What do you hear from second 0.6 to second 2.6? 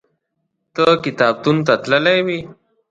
ته کتابتون ته تللی وې؟